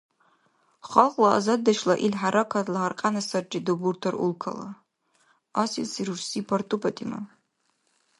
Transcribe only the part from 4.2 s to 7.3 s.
Улкала, Асилси рурси Парту ПатӀима.